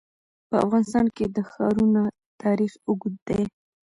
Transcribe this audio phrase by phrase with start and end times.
[0.49, 2.01] په افغانستان کې د ښارونه
[2.41, 3.41] تاریخ اوږد دی.